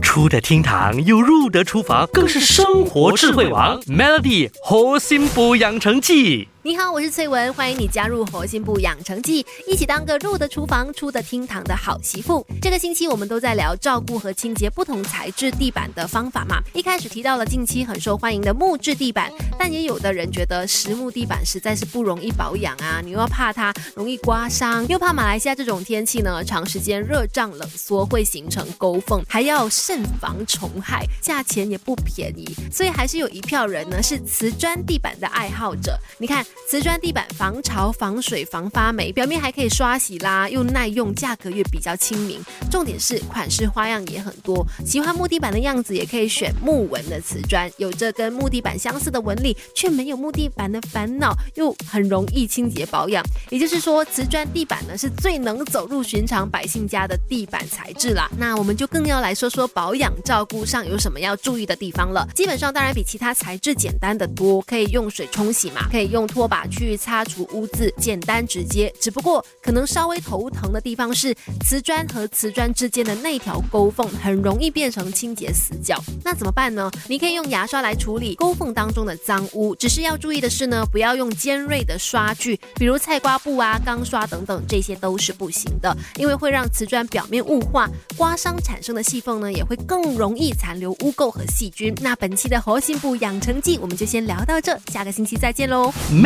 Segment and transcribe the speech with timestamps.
[0.00, 3.80] 出得厅堂又入得厨房，更是生活智慧王。
[3.82, 6.48] Melody 核心补养成记。
[6.62, 12.46] 你好，我是翠文，欢迎你加入活心部养成记，一起当个入得厨房、出得厅堂的好媳妇。
[12.60, 16.60] 这个星期我们都在聊照顾和清洁不同材质地板的方法嘛。
[16.74, 35.98] 一开始提到了近期很受欢迎的木质地板，但也有的人觉得实木地板实在是不容易保养啊，你又要怕它容易刮伤，又怕马来西亚这种天气呢，长时间热胀冷缩会形成沟缝，还要慎防虫害，价钱也不便宜，所以还是有一票人呢是瓷砖地板的爱好者。
[36.18, 36.44] 你看。
[36.68, 42.40] 瓷砖地板防潮、防水、防发霉，表面还可以刷洗啦，又耐用，价格也比较亲民。
[42.70, 53.24] 重点是款式花样也很多，喜欢木地板的样子也可以选木纹的瓷砖，有着跟木地板相似的纹理，却没有木地板的烦恼，又很容易清洁保养。
[53.48, 58.30] 也就是说，瓷砖地板呢是最能走入寻常百姓家的地板材质啦。
[58.38, 62.24] 那我们就更要来说说保养照顾上有什么要注意的地方了。
[62.32, 66.20] 基本上当然比其他材质简单的多，可以用水冲洗嘛，可以用。
[66.40, 68.90] 拖把去擦除污渍，简单直接。
[68.98, 76.02] 只不过可能稍微头疼的地方是瓷砖和瓷砖之间的那条沟缝，很容易变成清洁死角。
[76.24, 76.90] 那怎么办呢？
[77.08, 79.74] 你可以用牙刷来处理沟缝当中的脏污。
[79.74, 91.94] 只是要注意的是呢，不要用尖锐的刷具，比如菜瓜布啊、钢刷等等，这些都是不行的，因为会让瓷砖表面雾化，刮伤产生的细缝呢，也会更容易残留污垢和细菌。
[92.00, 95.92] 那本期的核心部养成记，我们就先聊到这，下个星期再见喽。